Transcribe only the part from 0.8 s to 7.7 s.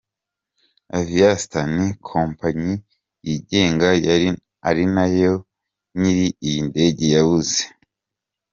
Aviastar ni kompanyi yigenga ari nayo nyiri iyi ndege yabuze.